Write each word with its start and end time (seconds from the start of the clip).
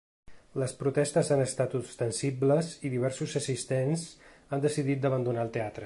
Les 0.61 0.71
protestes 0.77 1.29
han 1.35 1.43
estat 1.43 1.75
ostensibles 1.79 2.71
i 2.89 2.93
diversos 2.95 3.39
assistents 3.41 4.07
han 4.55 4.65
decidit 4.69 5.05
d’abandonar 5.07 5.47
el 5.47 5.55
teatre. 5.61 5.79